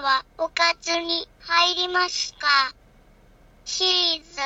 [0.00, 2.74] はおかずに入りますか？
[3.64, 4.40] シリーズ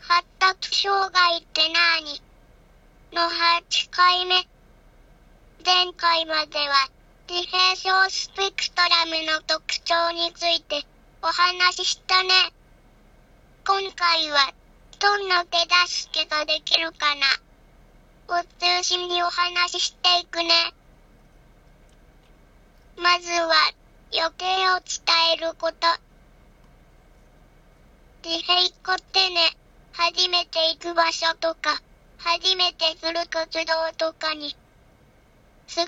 [0.00, 2.20] 発達障害って何？
[3.12, 4.46] の8回目。
[5.64, 6.88] 前回までは
[7.28, 10.84] 自閉症スペクトラムの特徴について
[11.22, 12.28] お話ししたね。
[13.66, 14.52] 今回は
[14.98, 17.14] どんな手助けができるか
[18.28, 18.36] な？
[18.36, 20.48] を中心にお話ししていくね。
[22.96, 23.54] まずは
[24.12, 25.76] 予定を伝えること。
[28.24, 29.56] 自閉っ子ってね、
[29.92, 31.80] 初めて行く場所とか、
[32.18, 34.56] 初めてする活動とかに、
[35.68, 35.84] すご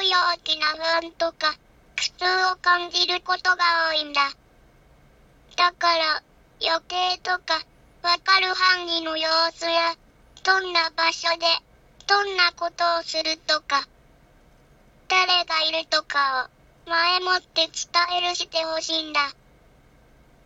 [0.00, 1.54] い大きな不安とか、
[1.94, 4.32] 苦痛を感じることが多いんだ。
[5.56, 6.22] だから、
[6.60, 7.62] 予定とか、
[8.02, 9.94] わかる範囲の様子や、
[10.42, 11.46] どんな場所で、
[12.06, 13.86] どんなことをするとか、
[15.08, 16.57] 誰がいるとかを、
[16.88, 17.70] 前もって伝
[18.18, 19.20] えるしてほしいんだ。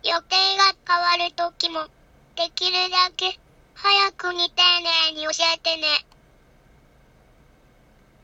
[0.03, 1.87] 予定が変わるときも、
[2.35, 3.39] できるだけ、
[3.73, 4.61] 早くに丁
[5.07, 6.05] 寧に教えてね。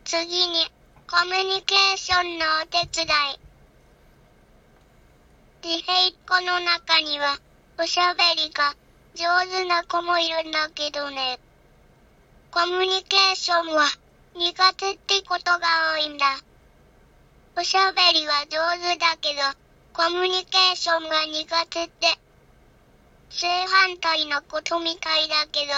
[0.04, 0.70] 次に、
[1.10, 3.40] コミュニケーションのお手伝い。
[5.64, 7.38] 自閉っ子の中には、
[7.78, 8.74] おしゃべりが
[9.14, 11.38] 上手な子もいるんだけどね。
[12.50, 13.86] コミュニケーションは
[14.34, 15.60] 苦手ってことが
[15.94, 16.49] 多いんだ。
[17.60, 19.42] おしゃべりは上手だけど、
[19.92, 22.06] コミュニケーションが苦手って、
[23.28, 25.72] 正反対のことみたいだけど、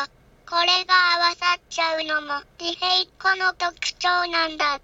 [0.48, 4.80] これが合わさっちゃうのも自閉っ子の特徴なんだ。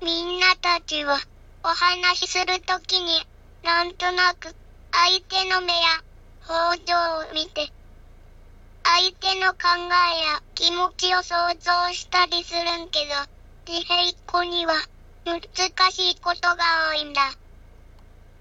[0.00, 1.18] みんなたちは
[1.64, 3.26] お話しするときに
[3.64, 4.54] なんとなく
[4.92, 5.88] 相手の目や
[6.48, 7.72] 表情を見て
[8.84, 9.58] 相手の考
[10.14, 13.37] えや気持ちを想像したりするんけど
[13.68, 14.72] 自閉っ子には
[15.26, 15.42] 難
[15.92, 16.56] しいことが
[16.90, 17.20] 多いんだ。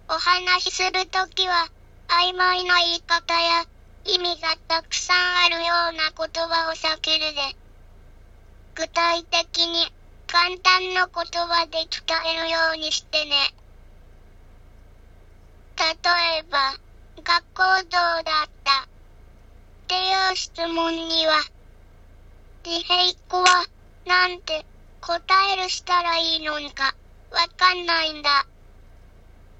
[0.07, 1.67] お話しするときは
[2.07, 3.65] 曖昧な言い方や
[4.05, 7.41] 意味がたくさんあるような言葉を避けるで。
[8.75, 9.91] 具体的に
[10.27, 11.89] 簡単な言葉で伝
[12.39, 13.53] えるようにしてね。
[15.77, 16.73] 例えば、
[17.21, 18.83] 学校どうだった？
[18.83, 18.87] っ
[19.89, 21.43] ていう質問には、
[22.65, 23.65] 自閉っ子は、
[24.05, 24.65] なんて
[25.01, 26.95] 答えるしたらいいのか、
[27.31, 28.45] わかんないんだ。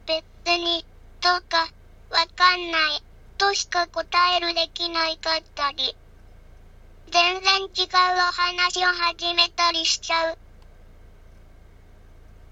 [0.05, 0.85] 別に、
[1.21, 1.69] とか、
[2.09, 3.03] わかんない
[3.37, 5.95] としか答えるできないかったり、
[7.11, 10.37] 全然違うお話を始めたりしちゃう。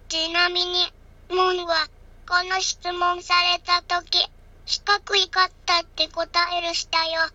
[0.08, 0.94] ちなみに、
[1.30, 1.88] モンは、
[2.28, 4.30] この質問されたとき、
[4.66, 7.30] 四角いかったって答えるしたよ。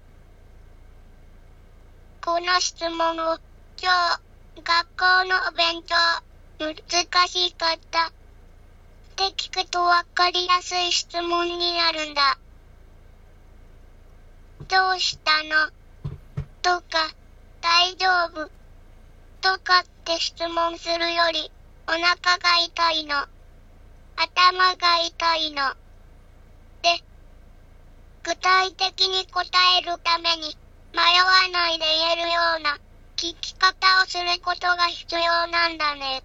[2.24, 3.38] この質問を、
[3.80, 4.64] 今日、学
[4.96, 5.94] 校のお勉強、
[6.58, 6.74] 難
[7.28, 8.08] しかった。
[8.08, 8.12] っ
[9.16, 12.38] て聞くとわかりやすい質問になるんだ。
[14.68, 15.70] どうしたの？
[16.62, 17.14] とか、
[17.60, 18.50] 大丈夫？
[19.40, 21.50] とかって質問するより、
[21.86, 23.16] お腹が痛いの。
[24.16, 25.74] 頭が痛いの。
[26.82, 27.02] で、
[28.24, 29.44] 具体的に答
[29.78, 30.56] えるために、
[30.92, 32.78] 迷わないで言えるような
[33.20, 36.22] 聞き方をすることが必要なんだね。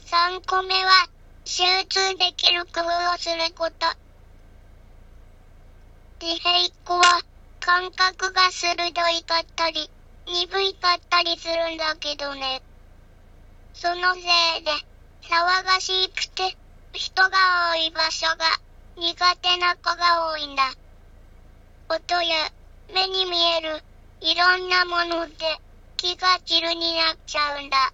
[0.00, 0.90] 3個目は、
[1.44, 3.86] 集中できる工夫をすること。
[6.20, 7.22] 自閉っ子は
[7.60, 9.88] 感覚が鋭いかったり、
[10.26, 12.62] 鈍いかったりするんだけどね。
[13.74, 14.24] そのせい
[14.64, 14.72] で、
[15.22, 16.56] 騒がしくて、
[16.94, 17.30] 人が
[17.70, 18.44] 多い場所が
[18.96, 20.72] 苦手な子が多いんだ。
[21.88, 22.50] 音や
[22.92, 23.82] 目に見える
[24.20, 25.32] いろんなもので
[25.96, 27.92] 気が散るになっちゃうんだ。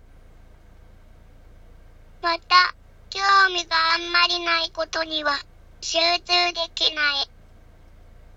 [2.20, 2.74] また、
[3.10, 3.20] 興
[3.54, 5.32] 味があんまりないことには
[5.80, 7.30] 集中できない。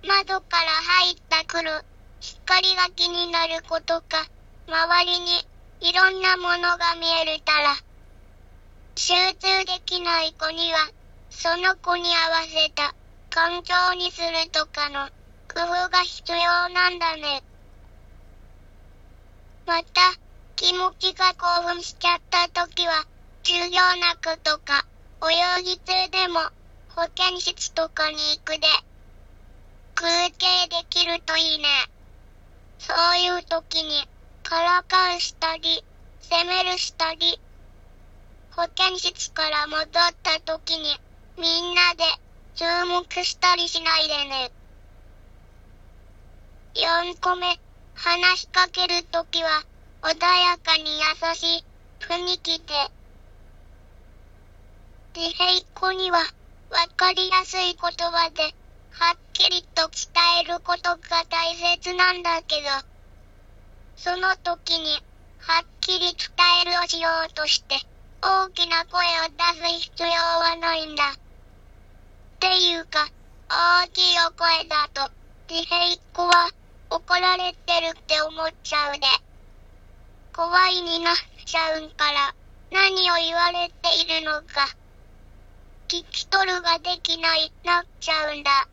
[0.08, 1.70] 窓から入ったくる
[2.20, 4.28] 光が気になる子とか、
[4.68, 5.46] 周りに
[5.80, 7.76] いろんなものが見えるたら、
[8.96, 10.78] 集中できない子には、
[11.30, 12.94] その子に合わせた
[13.32, 15.10] 環境にするとかの
[15.54, 17.44] 工夫が必要なんだね。
[19.66, 20.02] また、
[20.56, 23.06] 気持ちが興奮しちゃった時は、
[23.44, 24.86] 授業なくとか、
[25.22, 26.40] 泳ぎ中でも、
[26.96, 28.68] 保健室とかに行くで。
[29.96, 30.06] 休
[30.38, 31.68] 憩できるといいね。
[32.80, 34.08] そういう時に、
[34.44, 35.84] からかうしたり、
[36.22, 37.40] 責めるしたり、
[38.56, 39.86] 保健室から戻っ
[40.24, 40.98] た時に、
[41.38, 42.04] みんなで
[42.56, 44.61] 注目したりしないでね。
[46.74, 47.60] 4個目、
[47.96, 49.64] 話しかけるときは、
[50.02, 51.66] 穏やかに優しい。
[52.00, 52.74] 雰囲気で、
[55.14, 58.56] 自閉子には、わかりやすい言葉で、
[58.92, 62.70] はっきりと伝えることが大切なんだけど、
[63.98, 64.94] その時に、
[65.40, 66.16] はっきり伝
[66.62, 67.76] えるをしようとして、
[68.22, 71.12] 大きな声を出す必要はないんだ。
[71.12, 71.16] っ
[72.40, 73.10] ていうか、
[73.50, 75.12] 大きいお声だと、
[75.50, 76.50] 自閉子は、
[76.92, 79.00] 怒られてるって思っちゃうで。
[80.36, 81.16] 怖いになっ
[81.46, 82.36] ちゃうんから、
[82.70, 84.68] 何を言われているのか。
[85.88, 88.68] 聞き取るができない、なっちゃうんだ。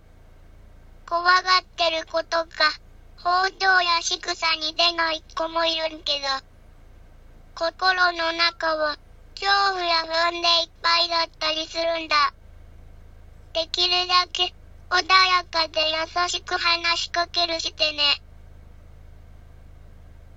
[1.08, 2.46] 怖がってることが、
[3.22, 6.26] 包丁や仕草に出ない子もいるけど、
[7.54, 8.98] 心の中は、
[9.36, 12.34] 恐怖や不安でいっぱいだったりするんだ。
[13.52, 14.52] できるだけ、
[14.90, 18.22] 穏やかで優しく話しかけるしてね。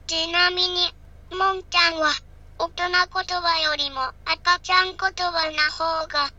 [0.07, 0.93] ちなみに、
[1.31, 2.11] もんちゃんは、
[2.59, 6.33] 大人言葉よりも赤ちゃん言葉な方が、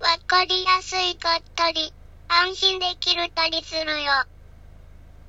[0.00, 1.92] わかりやすいかったり、
[2.28, 4.12] 安心できるたりするよ。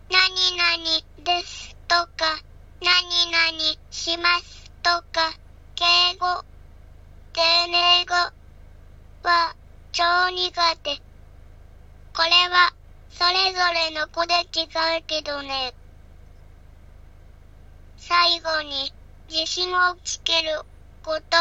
[0.09, 2.41] 何々ですとか、
[2.81, 5.31] 何々しますとか、
[5.75, 5.85] 敬
[6.19, 6.43] 語、
[7.33, 8.15] 丁寧語
[9.29, 9.55] は
[9.91, 11.06] 超苦手。
[12.17, 12.73] これは、
[13.11, 14.65] それぞれの子で違
[14.97, 15.71] うけどね。
[17.95, 18.91] 最後に、
[19.29, 20.63] 自信をつける
[21.03, 21.37] こと。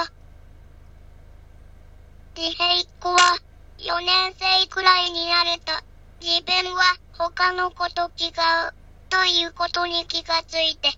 [2.37, 3.38] 自閉子は
[3.78, 5.73] 4年生くらいになると
[6.20, 6.82] 自分は
[7.17, 8.75] 他の子と違う
[9.08, 10.90] ということに気がついて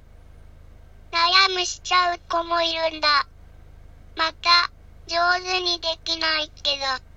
[1.12, 3.28] 悩むしちゃう子もいるんだ。
[4.16, 4.72] また
[5.06, 7.07] 上手にできないけど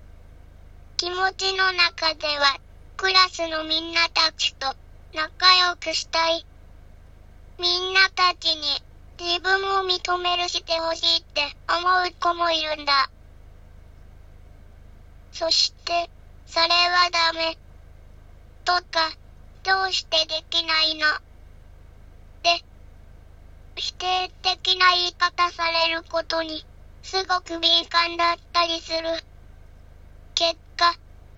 [1.02, 2.60] 気持ちの中では
[2.96, 4.72] クラスのみんなたちと
[5.12, 6.46] 仲良くしたい。
[7.58, 8.80] みんなたちに
[9.18, 13.10] 自分を認めるしてほしいって思う子もいるんだ。
[15.32, 16.08] そして、
[16.46, 17.58] それはダメ。
[18.64, 19.10] とか、
[19.64, 21.08] どうしてできないの？
[22.44, 22.62] で、
[23.74, 26.64] 否定的な言い方されることに、
[27.02, 29.24] すごく敏感だったりする。
[30.36, 30.56] 結、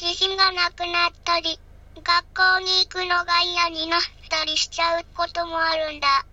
[0.05, 1.59] 自信がなくなったり、
[1.97, 2.05] 学
[2.37, 6.27] 校に行くのが嫌になったりしちゃうこともあるんだ。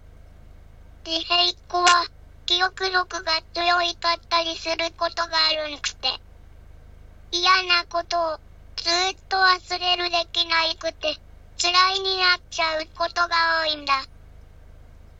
[1.07, 2.05] 自閉子は、
[2.45, 6.09] 記憶力が強いかったりすることがあるんくて。
[7.31, 8.39] 嫌なことを
[8.75, 11.15] ずっと忘れるできないくて
[11.57, 14.03] 辛いになっちゃうことが多いんだ。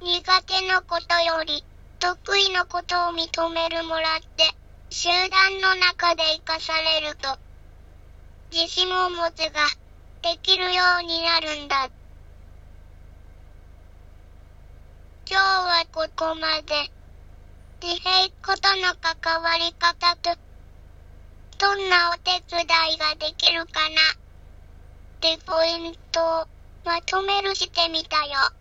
[0.01, 1.63] 苦手なことより
[1.99, 4.43] 得意なことを認めるもらって
[4.89, 7.39] 集団の中で生かされると
[8.53, 9.65] 自信を持つが
[10.21, 11.89] できるようになるんだ。
[15.25, 16.91] 今日はここまで。
[17.81, 20.37] 自閉子との関わり方と
[21.57, 24.19] どんなお手伝いができるかなっ
[25.21, 26.47] てポイントを
[26.83, 28.51] まとめるしてみたよ。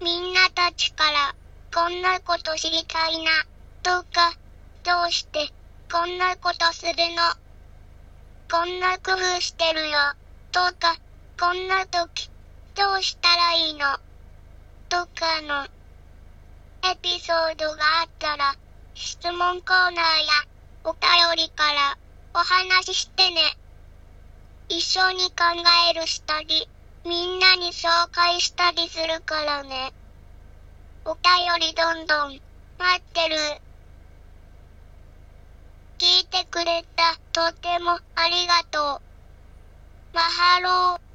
[0.00, 1.34] みんなたちから
[1.74, 3.30] こんなこと知りたいな
[3.82, 4.32] とか
[4.82, 5.50] どうして
[5.92, 7.45] こんなことするの？
[8.48, 9.98] こんな工夫してるよ
[10.52, 10.96] とか
[11.38, 12.30] こんな時
[12.76, 13.98] どうしたらいいの？
[14.88, 15.64] とかの
[16.88, 18.54] エピソードがあったら
[18.94, 20.00] 質問コーナーや
[20.84, 21.00] お便
[21.44, 21.98] りから
[22.34, 23.40] お話ししてね。
[24.68, 25.34] 一緒に考
[25.90, 26.68] えるしたり、
[27.04, 29.92] みんなに紹介したりするからね。
[31.04, 31.22] お便
[31.68, 32.40] りどんどん
[32.78, 33.36] 待ってる。
[35.98, 40.16] 聞いてくれたとてもありがとう。
[40.16, 41.05] マハロー。